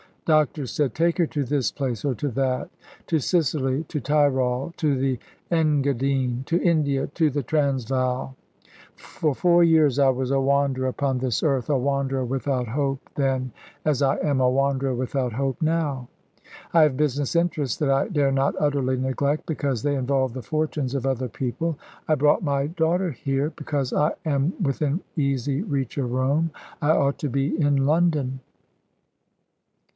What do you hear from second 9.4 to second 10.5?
years I was a